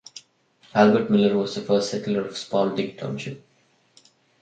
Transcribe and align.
Albert 0.73 1.11
Miller 1.11 1.37
was 1.37 1.53
the 1.53 1.61
first 1.61 1.91
settler 1.91 2.25
of 2.25 2.35
Spaulding 2.35 2.97
Township. 2.97 3.45